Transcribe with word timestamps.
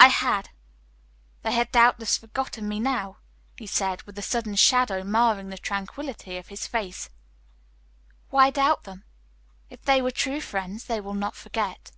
"I 0.00 0.08
had. 0.08 0.50
They 1.42 1.52
had 1.52 1.70
doubtless 1.70 2.16
forgotten 2.18 2.66
me 2.68 2.80
now," 2.80 3.18
he 3.56 3.68
said, 3.68 4.02
with 4.02 4.18
a 4.18 4.22
sudden 4.22 4.56
shadow 4.56 5.04
marring 5.04 5.50
the 5.50 5.56
tranquillity 5.56 6.36
of 6.36 6.48
his 6.48 6.66
face. 6.66 7.10
"Why 8.30 8.50
doubt 8.50 8.82
them? 8.82 9.04
If 9.70 9.82
they 9.84 10.02
were 10.02 10.10
true 10.10 10.40
friends, 10.40 10.86
they 10.86 11.00
will 11.00 11.14
not 11.14 11.36
forget." 11.36 11.92